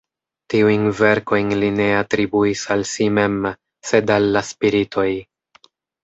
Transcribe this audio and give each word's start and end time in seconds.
Tiujn 0.51 0.85
verkojn 0.99 1.51
li 1.63 1.67
ne 1.79 1.85
atribuis 1.97 2.63
al 2.75 2.81
si 2.91 3.07
mem, 3.17 3.35
sed 3.89 4.15
al 4.15 4.25
la 4.37 4.43
spiritoj. 4.49 5.05